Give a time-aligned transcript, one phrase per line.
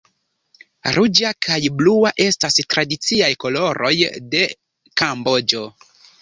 [0.93, 3.93] Ruĝa kaj blua estas tradiciaj koloroj
[4.33, 4.43] de
[5.03, 5.63] Kamboĝo.